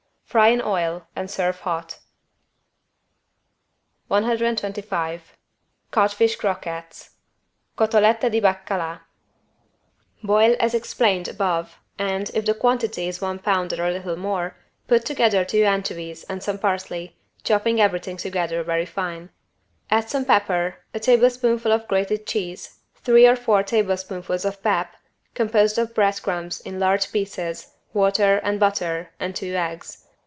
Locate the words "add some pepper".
19.89-20.77